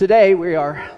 [0.00, 0.92] Today we are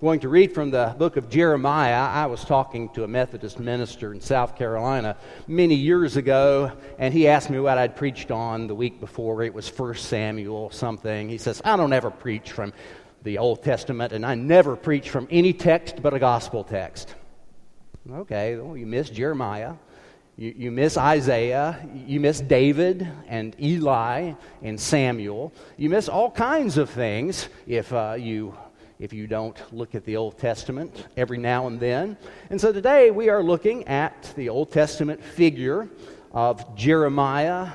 [0.00, 1.92] going to read from the book of Jeremiah.
[1.92, 7.28] I was talking to a Methodist minister in South Carolina many years ago, and he
[7.28, 9.42] asked me what I'd preached on the week before.
[9.42, 11.28] It was 1 Samuel something.
[11.28, 12.72] He says, I don't ever preach from
[13.24, 17.14] the Old Testament, and I never preach from any text but a gospel text.
[18.10, 19.74] Okay, well, you missed Jeremiah.
[20.38, 25.50] You, you miss Isaiah, you miss David and Eli and Samuel.
[25.78, 28.54] You miss all kinds of things if uh, you
[28.98, 32.18] if you don't look at the Old Testament every now and then.
[32.50, 35.88] And so today we are looking at the Old Testament figure
[36.32, 37.72] of Jeremiah,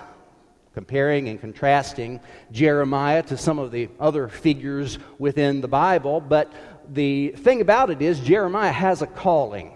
[0.76, 2.20] comparing and contrasting
[2.52, 6.22] Jeremiah to some of the other figures within the Bible.
[6.22, 6.52] But
[6.90, 9.74] the thing about it is, Jeremiah has a calling.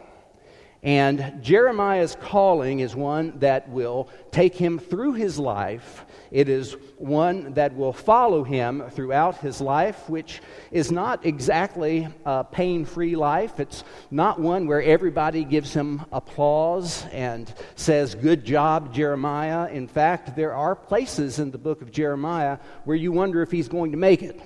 [0.86, 6.06] And Jeremiah's calling is one that will take him through his life.
[6.30, 12.44] It is one that will follow him throughout his life, which is not exactly a
[12.44, 13.60] pain free life.
[13.60, 19.68] It's not one where everybody gives him applause and says, Good job, Jeremiah.
[19.72, 23.68] In fact, there are places in the book of Jeremiah where you wonder if he's
[23.68, 24.40] going to make it.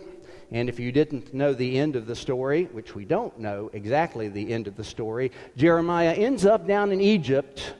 [0.52, 4.30] And if you didn't know the end of the story, which we don't know exactly
[4.30, 7.74] the end of the story, Jeremiah ends up down in Egypt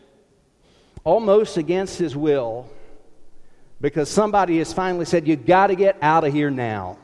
[1.04, 2.70] almost against his will
[3.82, 7.00] because somebody has finally said, You've got to get out of here now.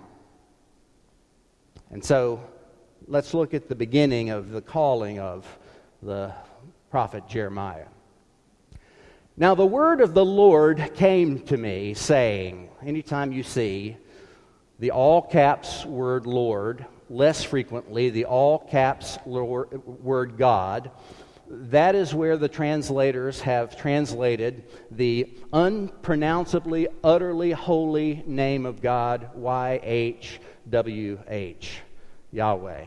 [1.89, 2.41] And so
[3.07, 5.47] let's look at the beginning of the calling of
[6.03, 6.31] the
[6.91, 7.87] prophet Jeremiah.
[9.37, 13.97] Now, the word of the Lord came to me, saying, Anytime you see
[14.79, 20.91] the all caps word Lord, less frequently the all caps word God.
[21.47, 30.39] That is where the translators have translated the unpronounceably, utterly holy name of God, YHWH,
[32.31, 32.85] Yahweh.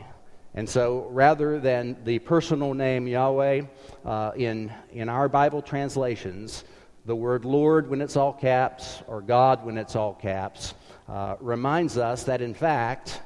[0.54, 3.62] And so rather than the personal name Yahweh,
[4.04, 6.64] uh, in, in our Bible translations,
[7.06, 10.74] the word Lord when it's all caps or God when it's all caps
[11.08, 13.22] uh, reminds us that, in fact,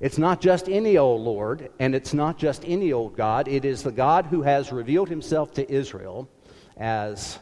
[0.00, 3.48] it's not just any old Lord and it's not just any old God.
[3.48, 6.28] It is the God who has revealed himself to Israel
[6.76, 7.38] as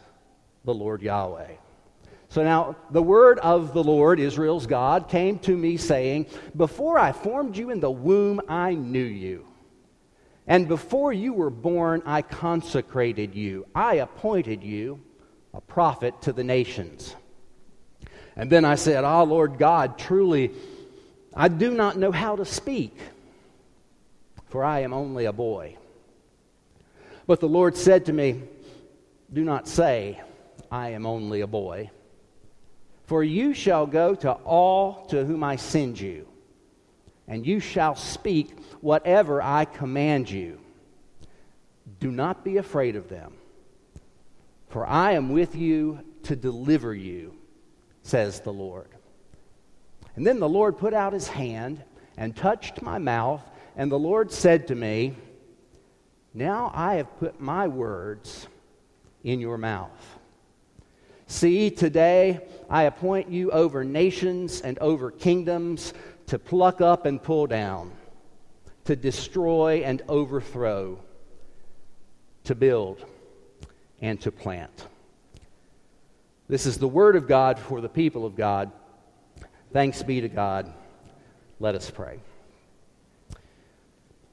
[0.65, 1.53] the Lord Yahweh.
[2.29, 7.13] So now, the word of the Lord, Israel's God, came to me saying, Before I
[7.13, 9.47] formed you in the womb, I knew you.
[10.47, 13.67] And before you were born, I consecrated you.
[13.75, 15.01] I appointed you
[15.53, 17.15] a prophet to the nations.
[18.37, 20.51] And then I said, Ah, oh, Lord God, truly,
[21.35, 22.97] I do not know how to speak,
[24.49, 25.77] for I am only a boy.
[27.27, 28.43] But the Lord said to me,
[29.33, 30.21] Do not say,
[30.71, 31.91] I am only a boy,
[33.07, 36.27] for you shall go to all to whom I send you,
[37.29, 40.59] and you shall speak whatever I command you.
[42.01, 43.33] Do not be afraid of them,
[44.69, 47.35] for I am with you to deliver you
[48.05, 48.89] says the Lord.
[50.15, 51.83] And then the Lord put out his hand
[52.17, 53.43] and touched my mouth,
[53.77, 55.17] and the Lord said to me,
[56.33, 58.47] Now I have put my words
[59.25, 60.19] in your mouth.
[61.27, 65.95] See, today I appoint you over nations and over kingdoms
[66.27, 67.91] to pluck up and pull down,
[68.85, 70.99] to destroy and overthrow,
[72.45, 73.05] to build
[74.03, 74.87] and to plant.
[76.47, 78.71] This is the word of God for the people of God.
[79.73, 80.73] Thanks be to God.
[81.59, 82.21] Let us pray.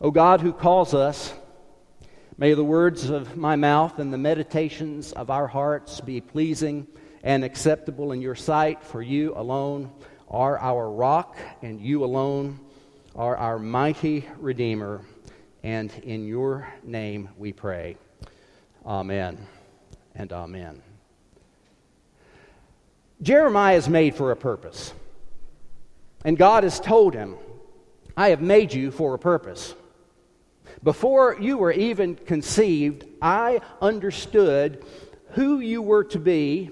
[0.02, 1.34] O God, who calls us,
[2.38, 6.86] may the words of my mouth and the meditations of our hearts be pleasing
[7.24, 9.92] and acceptable in your sight, for you alone
[10.28, 12.60] are our rock, and you alone
[13.16, 15.02] are our mighty Redeemer.
[15.64, 17.96] And in your name we pray.
[18.86, 19.48] Amen
[20.16, 20.91] and amen.
[23.22, 24.94] Jeremiah is made for a purpose.
[26.26, 27.36] And God has told him,
[28.18, 29.76] I have made you for a purpose.
[30.84, 34.84] Before you were even conceived, I understood
[35.32, 36.72] who you were to be,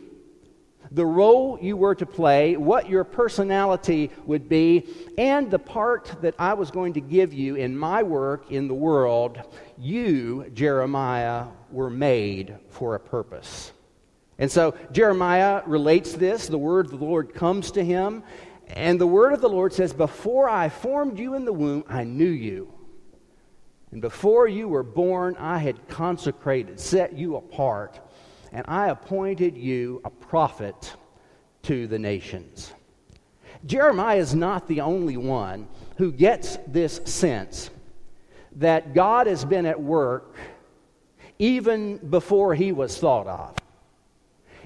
[0.92, 4.88] the role you were to play, what your personality would be,
[5.18, 8.74] and the part that I was going to give you in my work in the
[8.74, 9.40] world.
[9.78, 13.72] You, Jeremiah, were made for a purpose.
[14.40, 16.48] And so Jeremiah relates this.
[16.48, 18.24] The word of the Lord comes to him.
[18.70, 22.06] And the word of the Lord says, Before I formed you in the womb, I
[22.06, 22.74] knew you.
[23.92, 28.00] And before you were born, I had consecrated, set you apart,
[28.52, 30.96] and I appointed you a prophet
[31.64, 32.74] to the nations.
[33.66, 37.72] Jeremiah is not the only one who gets this sense
[38.54, 40.36] that God has been at work
[41.40, 43.56] even before he was thought of.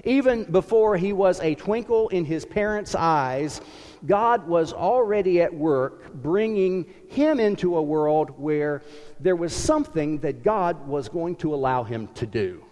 [0.04, 3.60] Even before he was a twinkle in his parents' eyes,
[4.06, 8.82] God was already at work bringing him into a world where
[9.20, 12.64] there was something that God was going to allow him to do.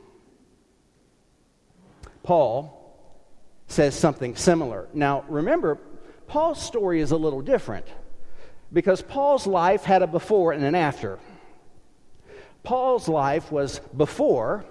[2.22, 2.78] Paul
[3.66, 4.88] says something similar.
[4.92, 5.78] Now, remember,
[6.26, 7.86] Paul's story is a little different
[8.72, 11.18] because Paul's life had a before and an after.
[12.62, 14.64] Paul's life was before,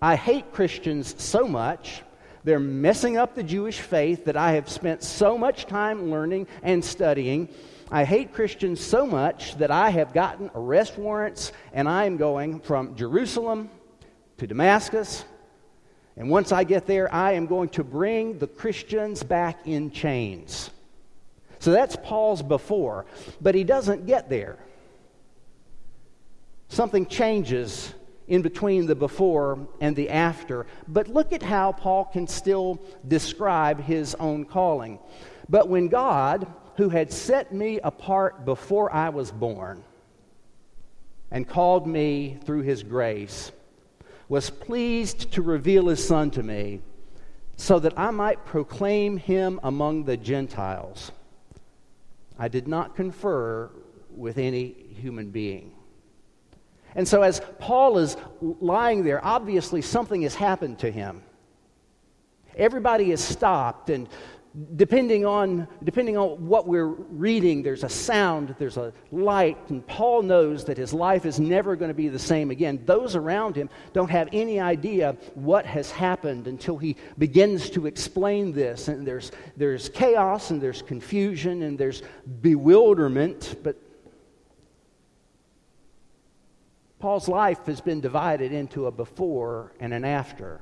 [0.00, 2.02] I hate Christians so much.
[2.44, 6.84] They're messing up the Jewish faith that I have spent so much time learning and
[6.84, 7.48] studying.
[7.90, 12.60] I hate Christians so much that I have gotten arrest warrants and I am going
[12.60, 13.70] from Jerusalem
[14.36, 15.24] to Damascus.
[16.16, 20.70] And once I get there, I am going to bring the Christians back in chains.
[21.58, 23.06] So that's Paul's before,
[23.40, 24.58] but he doesn't get there
[26.68, 27.94] something changes
[28.28, 30.66] in between the before and the after.
[30.86, 34.98] But look at how Paul can still describe his own calling.
[35.48, 36.46] But when God,
[36.76, 39.82] who had set me apart before I was born
[41.30, 43.50] and called me through his grace,
[44.28, 46.80] was pleased to reveal his Son to me
[47.56, 51.10] so that I might proclaim him among the Gentiles,
[52.38, 53.70] I did not confer
[54.14, 55.72] with any human being.
[56.94, 61.22] And so, as Paul is lying there, obviously something has happened to him.
[62.56, 64.08] Everybody is stopped, and
[64.76, 70.22] depending on, depending on what we're reading, there's a sound, there's a light, and Paul
[70.22, 72.82] knows that his life is never going to be the same again.
[72.84, 78.52] Those around him don't have any idea what has happened until he begins to explain
[78.52, 78.88] this.
[78.88, 82.02] And there's, there's chaos, and there's confusion, and there's
[82.40, 83.76] bewilderment, but
[86.98, 90.60] Paul's life has been divided into a before and an after.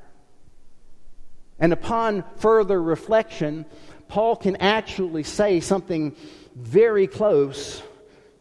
[1.59, 3.65] And upon further reflection,
[4.09, 6.15] Paul can actually say something
[6.55, 7.83] very close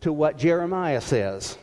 [0.01, 1.57] to what Jeremiah says.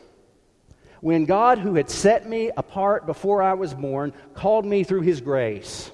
[1.00, 5.20] When God, who had set me apart before I was born, called me through his
[5.20, 5.90] grace.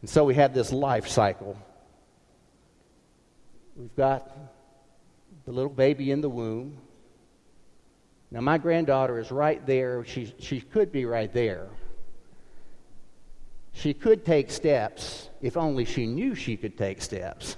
[0.00, 1.56] And so we have this life cycle.
[3.76, 4.28] We've got
[5.44, 6.76] the little baby in the womb.
[8.32, 10.06] Now, my granddaughter is right there.
[10.06, 11.68] She, she could be right there.
[13.72, 17.56] She could take steps if only she knew she could take steps.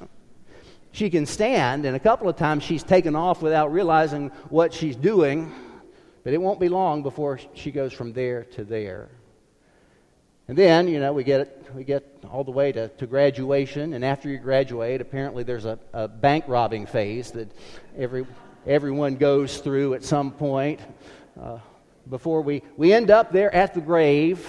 [0.91, 4.97] She can stand, and a couple of times she's taken off without realizing what she's
[4.97, 5.53] doing,
[6.25, 9.11] but it won't be long before she goes from there to there.
[10.49, 14.05] And then, you know, we get, we get all the way to, to graduation, and
[14.05, 17.51] after you graduate, apparently there's a, a bank robbing phase that
[17.97, 18.27] every,
[18.67, 20.81] everyone goes through at some point
[21.41, 21.59] uh,
[22.09, 24.47] before we, we end up there at the grave.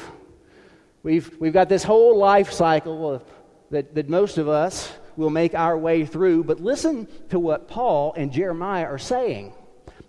[1.04, 3.24] We've, we've got this whole life cycle of,
[3.72, 6.44] that, that most of us will make our way through.
[6.46, 9.54] But listen to what Paul and Jeremiah are saying.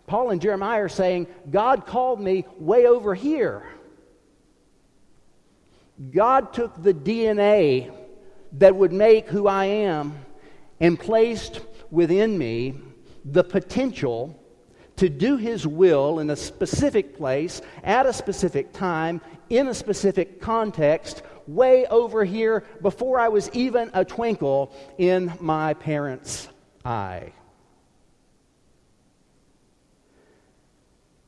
[0.06, 3.67] Paul and Jeremiah are saying, God called me way over here.
[6.12, 7.93] God took the DNA
[8.53, 10.14] that would make who I am
[10.79, 11.61] and placed
[11.91, 12.75] within me
[13.31, 14.43] the potential
[14.96, 20.41] to do His will in a specific place, at a specific time, in a specific
[20.41, 26.48] context, way over here before I was even a twinkle in my parents'
[26.84, 27.32] eye.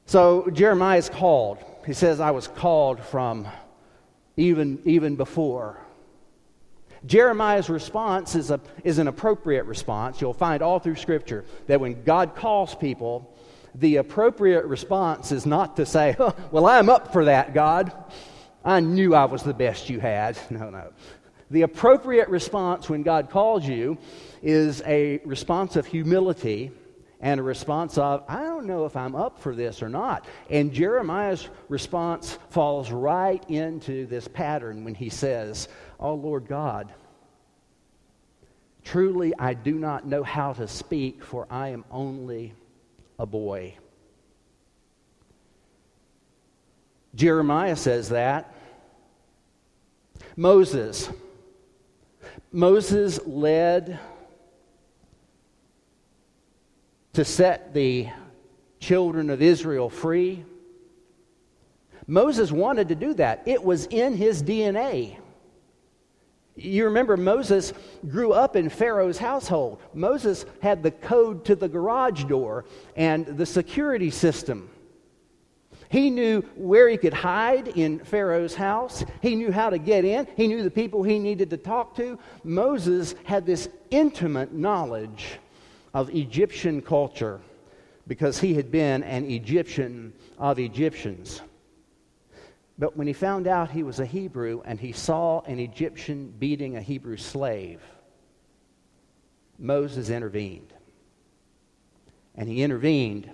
[0.06, 1.58] So Jeremiah is called.
[1.84, 3.46] He says, I was called from
[4.36, 5.78] even, even before.
[7.06, 10.20] Jeremiah's response is, a, is an appropriate response.
[10.20, 13.34] You'll find all through Scripture that when God calls people,
[13.74, 17.92] the appropriate response is not to say, oh, Well, I'm up for that, God.
[18.64, 20.38] I knew I was the best you had.
[20.50, 20.92] No, no.
[21.50, 23.96] The appropriate response when God calls you
[24.42, 26.72] is a response of humility
[27.20, 30.26] and a response of, I don't know if I'm up for this or not.
[30.50, 36.92] And Jeremiah's response falls right into this pattern when he says, Oh Lord God,
[38.84, 42.54] truly I do not know how to speak, for I am only
[43.18, 43.74] a boy.
[47.14, 48.54] Jeremiah says that.
[50.36, 51.10] Moses.
[52.52, 53.98] Moses led
[57.18, 58.08] to set the
[58.78, 60.44] children of Israel free.
[62.06, 65.16] Moses wanted to do that, it was in his DNA.
[66.54, 67.72] You remember Moses
[68.08, 69.80] grew up in Pharaoh's household.
[69.92, 74.70] Moses had the code to the garage door and the security system.
[75.88, 79.04] He knew where he could hide in Pharaoh's house.
[79.22, 80.28] He knew how to get in.
[80.36, 82.16] He knew the people he needed to talk to.
[82.44, 85.40] Moses had this intimate knowledge
[85.94, 87.40] of Egyptian culture
[88.06, 91.42] because he had been an Egyptian of Egyptians.
[92.78, 96.76] But when he found out he was a Hebrew and he saw an Egyptian beating
[96.76, 97.80] a Hebrew slave,
[99.58, 100.72] Moses intervened.
[102.36, 103.30] And he intervened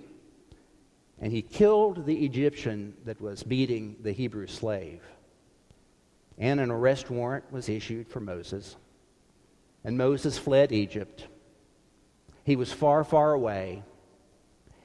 [1.19, 5.01] and he killed the Egyptian that was beating the Hebrew slave.
[6.37, 8.75] And an arrest warrant was issued for Moses.
[9.83, 11.27] And Moses fled Egypt.
[12.45, 13.83] He was far, far away.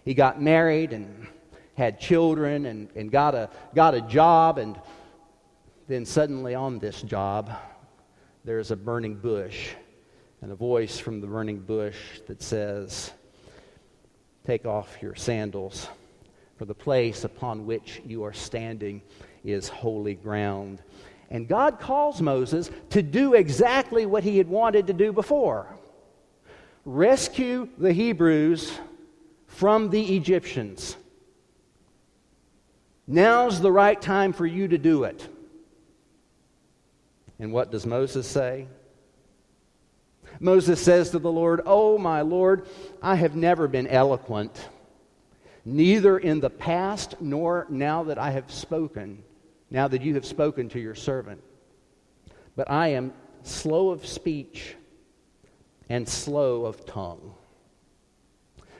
[0.04, 1.26] He got married and
[1.74, 4.56] had children and, and got, a, got a job.
[4.56, 4.80] And
[5.86, 7.52] then suddenly, on this job,
[8.44, 9.68] there's a burning bush
[10.40, 13.12] and a voice from the burning bush that says,
[14.46, 15.86] Take off your sandals
[16.56, 19.02] for the place upon which you are standing
[19.44, 20.82] is holy ground.
[21.30, 25.66] And God calls Moses to do exactly what he had wanted to do before
[26.84, 28.78] rescue the Hebrews
[29.46, 30.96] from the Egyptians.
[33.06, 35.28] Now's the right time for you to do it.
[37.38, 38.68] And what does Moses say?
[40.38, 42.66] Moses says to the Lord, Oh, my Lord,
[43.02, 44.68] I have never been eloquent
[45.64, 49.22] neither in the past nor now that I have spoken,
[49.70, 51.42] now that you have spoken to your servant.
[52.56, 54.76] But I am slow of speech
[55.90, 57.34] and slow of tongue.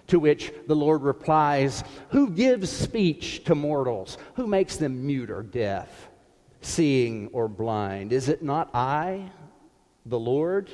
[0.07, 4.17] To which the Lord replies, Who gives speech to mortals?
[4.37, 6.09] Who makes them mute or deaf,
[6.63, 8.13] seeing or blind?
[8.13, 9.31] Is it not I,
[10.07, 10.71] the Lord?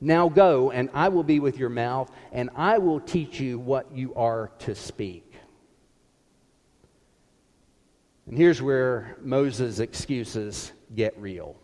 [0.00, 3.92] Now go, and I will be with your mouth, and I will teach you what
[3.92, 5.34] you are to speak.
[8.26, 11.56] And here's where Moses' excuses get real.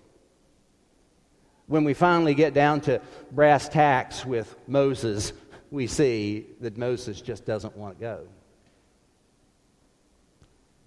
[1.67, 5.33] When we finally get down to brass tacks with Moses,
[5.71, 8.27] we see that Moses just doesn't want to go.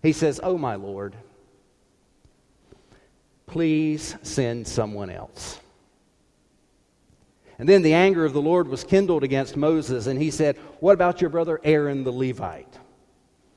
[0.03, 1.15] He says, Oh, my Lord,
[3.48, 5.60] please send someone else.
[7.60, 10.93] And then the anger of the Lord was kindled against Moses, and he said, What
[10.93, 12.76] about your brother Aaron the Levite?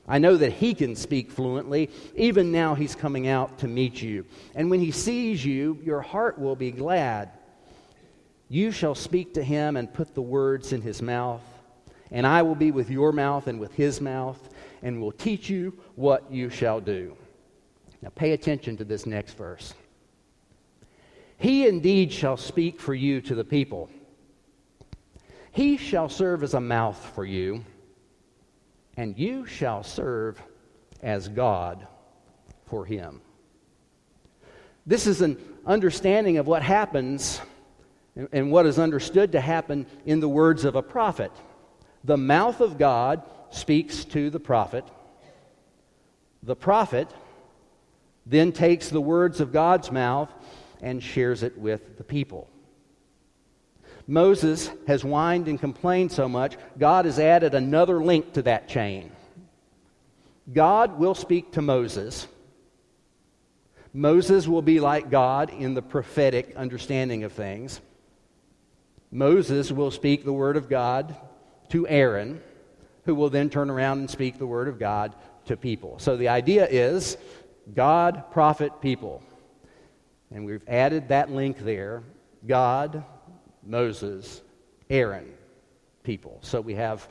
[0.07, 1.89] I know that he can speak fluently.
[2.15, 4.25] Even now, he's coming out to meet you.
[4.55, 7.31] And when he sees you, your heart will be glad.
[8.49, 11.43] You shall speak to him and put the words in his mouth.
[12.11, 14.49] And I will be with your mouth and with his mouth,
[14.83, 17.15] and will teach you what you shall do.
[18.01, 19.73] Now, pay attention to this next verse.
[21.37, 23.89] He indeed shall speak for you to the people.
[25.51, 27.63] He shall serve as a mouth for you,
[28.97, 30.41] and you shall serve
[31.01, 31.87] as God
[32.65, 33.21] for him.
[34.85, 37.41] This is an understanding of what happens
[38.31, 41.31] and what is understood to happen in the words of a prophet.
[42.03, 44.85] The mouth of God speaks to the prophet.
[46.43, 47.07] The prophet
[48.25, 50.31] then takes the words of God's mouth
[50.81, 52.49] and shares it with the people.
[54.11, 59.09] Moses has whined and complained so much, God has added another link to that chain.
[60.51, 62.27] God will speak to Moses.
[63.93, 67.79] Moses will be like God in the prophetic understanding of things.
[69.13, 71.15] Moses will speak the word of God
[71.69, 72.41] to Aaron,
[73.05, 75.15] who will then turn around and speak the word of God
[75.45, 75.99] to people.
[75.99, 77.15] So the idea is
[77.73, 79.23] God, prophet, people.
[80.31, 82.03] And we've added that link there
[82.45, 83.03] God,
[83.63, 84.41] Moses,
[84.89, 85.31] Aaron,
[86.03, 86.39] people.
[86.41, 87.07] So we have,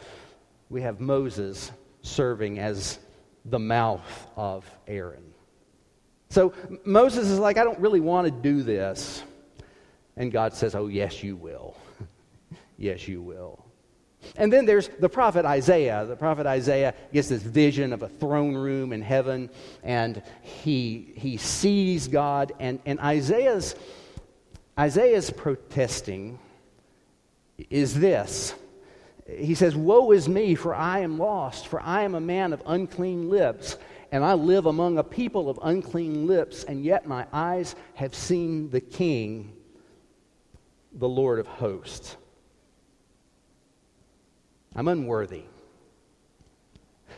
[0.68, 1.70] we have Moses
[2.02, 2.98] serving as
[3.44, 5.34] the mouth of Aaron.
[6.30, 6.52] So
[6.84, 9.22] Moses is like, I don't really want to do this.
[10.16, 11.76] And God says, Oh, yes, you will.
[12.78, 13.64] yes, you will.
[14.36, 16.04] And then there's the prophet Isaiah.
[16.06, 19.50] The prophet Isaiah gets this vision of a throne room in heaven,
[19.82, 22.52] and he, he sees God.
[22.60, 23.74] And, and Isaiah's,
[24.80, 26.38] Isaiah's protesting
[27.68, 28.54] is this
[29.28, 32.62] He says, Woe is me, for I am lost, for I am a man of
[32.64, 33.76] unclean lips,
[34.10, 38.70] and I live among a people of unclean lips, and yet my eyes have seen
[38.70, 39.52] the King,
[40.94, 42.16] the Lord of hosts.
[44.74, 45.42] I'm unworthy.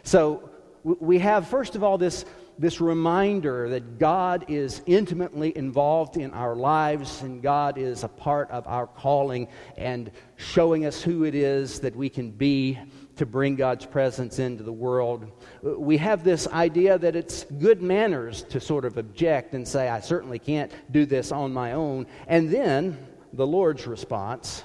[0.03, 0.51] So
[0.83, 2.25] we have, first of all, this,
[2.59, 8.51] this reminder that God is intimately involved in our lives and God is a part
[8.51, 12.79] of our calling and showing us who it is that we can be
[13.17, 15.31] to bring God's presence into the world.
[15.63, 20.01] We have this idea that it's good manners to sort of object and say, I
[20.01, 22.07] certainly can't do this on my own.
[22.27, 22.99] And then
[23.33, 24.65] the Lord's response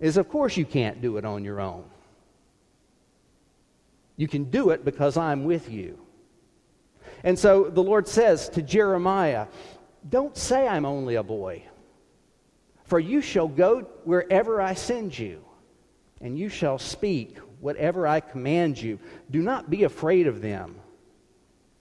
[0.00, 1.84] is, Of course, you can't do it on your own.
[4.16, 5.98] You can do it because I'm with you.
[7.24, 9.46] And so the Lord says to Jeremiah,
[10.08, 11.64] Don't say I'm only a boy,
[12.84, 15.44] for you shall go wherever I send you
[16.20, 18.98] and you shall speak whatever I command you.
[19.30, 20.76] Do not be afraid of them,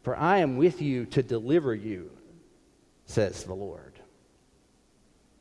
[0.04, 2.12] for I am with you to deliver you,
[3.06, 4.00] says the Lord.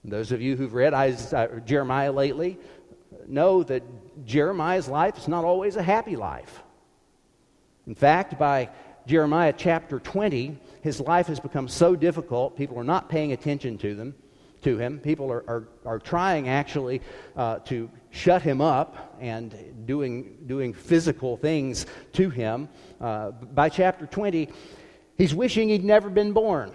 [0.04, 2.58] those of you who've read Isaiah, uh, Jeremiah lately
[3.26, 3.82] know that
[4.24, 6.62] Jeremiah's life is not always a happy life.
[7.86, 8.70] In fact, by
[9.06, 13.94] Jeremiah chapter 20, his life has become so difficult, people are not paying attention to
[13.94, 14.14] them
[14.62, 14.98] to him.
[14.98, 17.00] People are, are, are trying actually
[17.36, 19.54] uh, to shut him up and
[19.86, 22.68] doing, doing physical things to him.
[23.00, 24.48] Uh, by chapter 20,
[25.16, 26.72] he's wishing he'd never been born.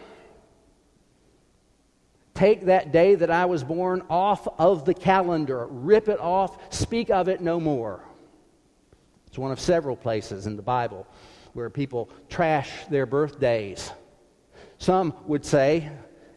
[2.34, 7.10] Take that day that I was born off of the calendar, rip it off, speak
[7.10, 8.02] of it no more.
[9.28, 11.06] It's one of several places in the Bible
[11.54, 13.92] where people trash their birthdays.
[14.78, 15.92] Some would say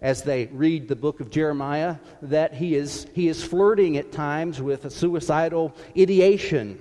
[0.05, 4.61] as they read the book of Jeremiah that he is, he is flirting at times
[4.61, 6.79] with a suicidal ideation.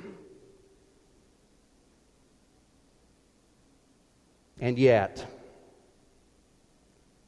[4.60, 5.26] And yet,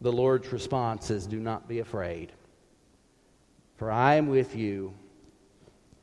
[0.01, 2.33] the Lord's response is Do not be afraid,
[3.77, 4.93] for I am with you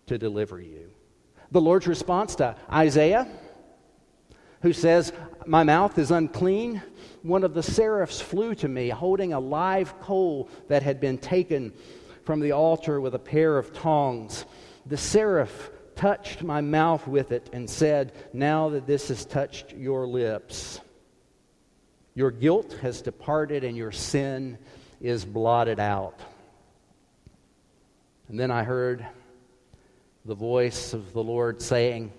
[0.07, 0.91] to deliver you.
[1.51, 3.29] The Lord's response to Isaiah,
[4.63, 5.13] who says,
[5.47, 6.83] My mouth is unclean,
[7.23, 11.73] one of the seraphs flew to me, holding a live coal that had been taken
[12.25, 14.45] from the altar with a pair of tongs.
[14.87, 20.07] The seraph touched my mouth with it and said, Now that this has touched your
[20.07, 20.81] lips,
[22.15, 24.59] your guilt has departed and your sin
[25.01, 26.21] is blotted out.
[28.29, 29.05] And then I heard
[30.25, 32.13] the voice of the Lord saying,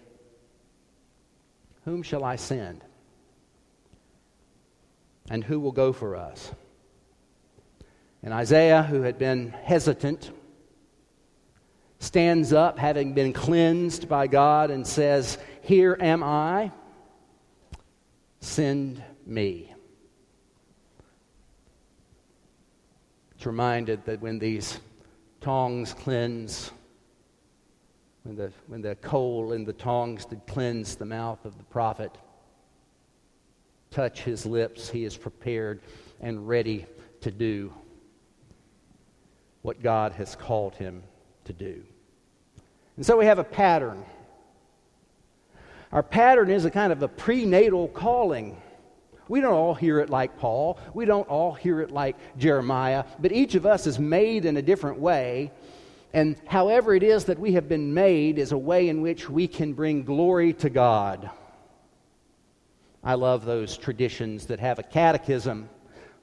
[1.85, 2.83] Whom shall I send?
[5.29, 6.51] and who will go for us?
[8.21, 10.31] And Isaiah, who had been hesitant,
[11.99, 16.71] stands up, having been cleansed by God, and says, Here am I,
[18.39, 19.73] send me.
[23.35, 24.79] It's reminded that when these
[25.41, 26.71] tongs cleanse,
[28.23, 32.17] when the, when the coal in the tongs did cleanse the mouth of the prophet,
[33.91, 35.81] touch his lips, he is prepared
[36.21, 36.85] and ready
[37.21, 37.73] to do
[39.61, 41.03] what God has called him
[41.45, 41.83] to do.
[42.95, 44.05] And so we have a pattern.
[45.91, 48.61] Our pattern is a kind of a prenatal calling.
[49.27, 50.79] We don't all hear it like Paul.
[50.93, 54.61] We don't all hear it like Jeremiah, but each of us is made in a
[54.61, 55.51] different way.
[56.13, 59.47] And however it is that we have been made is a way in which we
[59.47, 61.29] can bring glory to God.
[63.03, 65.69] I love those traditions that have a catechism.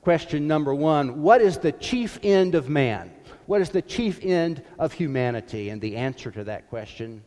[0.03, 3.13] Question number one What is the chief end of man?
[3.47, 5.71] What is the chief end of humanity?
[5.71, 7.25] And the answer to that question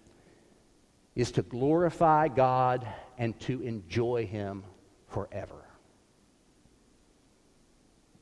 [1.15, 4.63] is to glorify God and to enjoy Him
[5.09, 5.63] forever.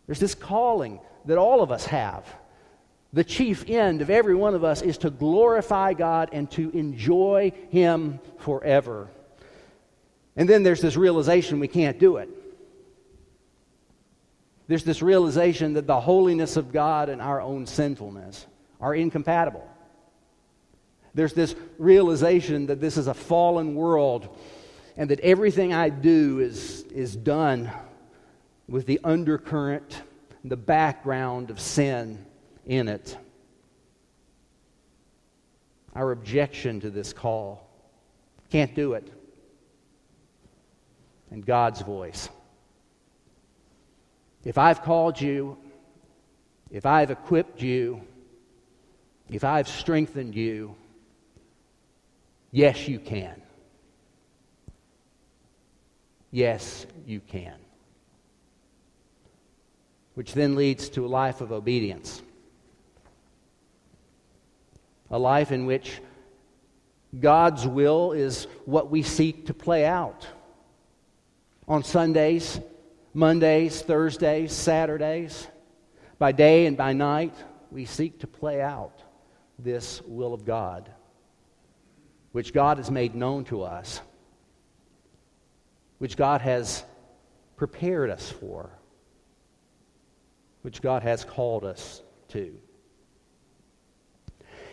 [0.07, 2.25] There's this calling that all of us have.
[3.13, 7.51] The chief end of every one of us is to glorify God and to enjoy
[7.69, 9.09] Him forever.
[10.35, 12.29] And then there's this realization we can't do it.
[14.67, 18.45] There's this realization that the holiness of God and our own sinfulness
[18.79, 19.67] are incompatible.
[21.13, 24.37] There's this realization that this is a fallen world
[24.95, 27.69] and that everything I do is, is done
[28.69, 30.03] with the undercurrent,
[30.45, 32.25] the background of sin
[32.65, 33.17] in it.
[35.95, 37.67] Our objection to this call
[38.49, 39.11] can't do it
[41.31, 42.29] and God's voice.
[44.43, 45.57] If I've called you,
[46.69, 48.01] if I've equipped you,
[49.29, 50.75] if I've strengthened you,
[52.51, 53.41] yes, you can.
[56.31, 57.55] Yes, you can.
[60.15, 62.21] Which then leads to a life of obedience.
[65.11, 66.01] A life in which
[67.19, 70.25] God's will is what we seek to play out
[71.67, 72.59] on Sundays,
[73.13, 75.47] Mondays, Thursdays, Saturdays.
[76.17, 77.33] By day and by night,
[77.71, 79.03] we seek to play out
[79.59, 80.89] this will of God,
[82.31, 84.01] which God has made known to us,
[85.97, 86.85] which God has
[87.57, 88.69] prepared us for,
[90.61, 92.57] which God has called us to.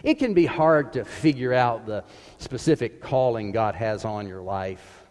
[0.02, 2.04] It can be hard to figure out the
[2.38, 5.02] specific calling God has on your life.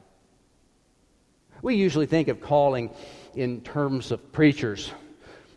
[1.62, 2.92] We usually think of calling
[3.36, 4.92] in terms of preachers.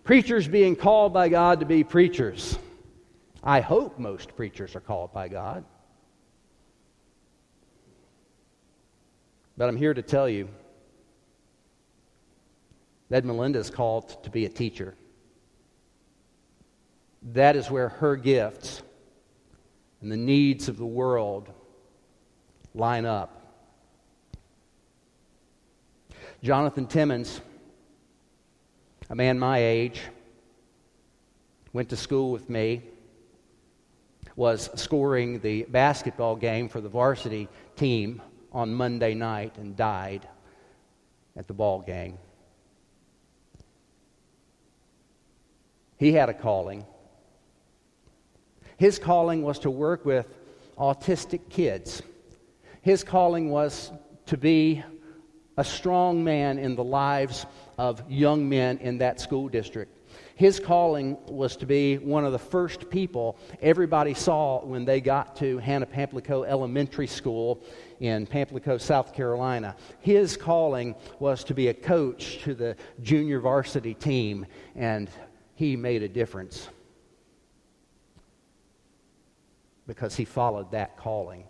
[0.04, 2.58] Preachers being called by God to be preachers.
[3.42, 5.64] I hope most preachers are called by God.
[9.56, 10.48] But I'm here to tell you
[13.10, 14.94] that Melinda is called to be a teacher.
[17.32, 18.82] That is where her gifts
[20.00, 21.50] and the needs of the world
[22.74, 23.36] line up.
[26.42, 27.40] Jonathan Timmons,
[29.10, 30.00] a man my age,
[31.72, 32.82] went to school with me,
[34.36, 40.26] was scoring the basketball game for the varsity team on Monday night and died
[41.36, 42.18] at the ball game.
[45.98, 46.86] He had a calling.
[48.80, 50.26] His calling was to work with
[50.78, 52.00] autistic kids.
[52.80, 53.92] His calling was
[54.24, 54.82] to be
[55.58, 57.44] a strong man in the lives
[57.76, 59.98] of young men in that school district.
[60.34, 65.36] His calling was to be one of the first people everybody saw when they got
[65.36, 67.62] to Hannah Pamplico Elementary School
[68.00, 69.76] in Pamplico, South Carolina.
[70.00, 75.10] His calling was to be a coach to the junior varsity team, and
[75.54, 76.70] he made a difference
[79.90, 81.42] because he followed that calling.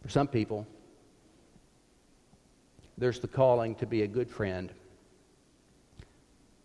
[0.00, 0.66] For some people,
[2.96, 4.72] there's the calling to be a good friend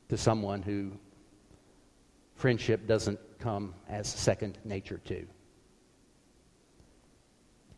[0.08, 0.94] to someone who
[2.36, 5.28] friendship doesn't come as second nature to.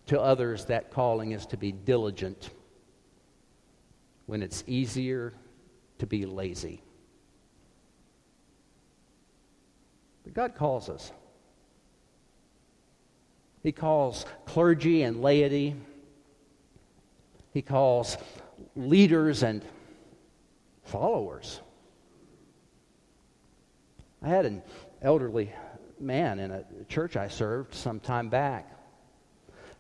[0.06, 2.52] To others, that calling is to be diligent
[4.28, 5.34] when it's easier
[5.98, 6.84] to be lazy.
[10.30, 11.12] But God calls us.
[13.64, 15.76] He calls clergy and laity.
[17.52, 18.16] He calls
[18.76, 19.66] leaders and
[20.84, 21.62] followers.
[24.22, 24.62] I had an
[25.02, 25.52] elderly
[26.00, 28.72] man in a church I served some time back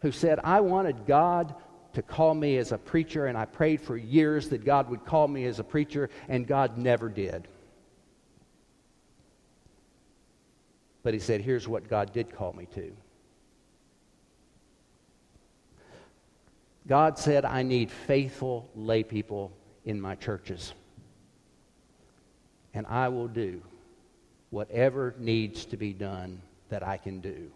[0.02, 1.54] who said, I wanted God
[1.94, 5.28] to call me as a preacher, and I prayed for years that God would call
[5.28, 7.48] me as a preacher, and God never did.
[11.04, 12.92] But he said, Here's what God did call me to.
[16.88, 19.52] God said, I need faithful lay people
[19.86, 20.74] in my churches.
[22.74, 23.62] And I will do
[24.50, 27.52] whatever needs to be done that I can do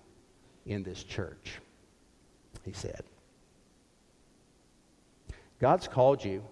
[0.66, 1.60] in this church,
[2.64, 3.02] he said.
[5.60, 6.44] God's called you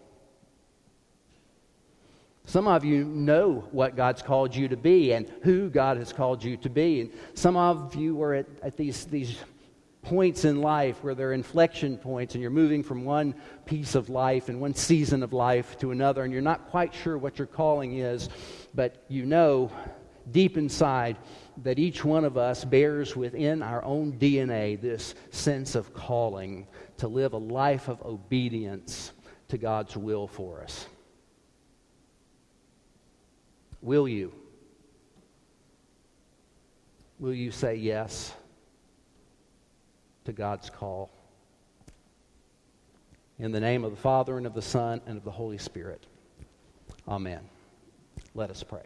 [2.45, 6.43] some of you know what God's called you to be and who God has called
[6.43, 7.01] you to be.
[7.01, 9.37] And some of you are at, at these, these
[10.01, 14.49] points in life where they're inflection points and you're moving from one piece of life
[14.49, 17.99] and one season of life to another and you're not quite sure what your calling
[17.99, 18.29] is,
[18.73, 19.71] but you know
[20.31, 21.17] deep inside
[21.63, 27.07] that each one of us bears within our own DNA this sense of calling to
[27.07, 29.11] live a life of obedience
[29.49, 30.87] to God's will for us.
[33.81, 34.33] Will you?
[37.19, 38.33] Will you say yes
[40.25, 41.11] to God's call?
[43.39, 46.05] In the name of the Father, and of the Son, and of the Holy Spirit.
[47.07, 47.41] Amen.
[48.35, 48.85] Let us pray.